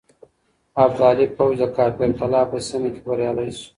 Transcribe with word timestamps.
ابدالي 0.83 1.25
پوځ 1.37 1.57
د 1.61 1.63
کافر 1.77 2.09
قلعه 2.19 2.45
په 2.51 2.57
سيمه 2.67 2.89
کې 2.93 3.01
بريالی 3.05 3.49
شو. 3.59 3.67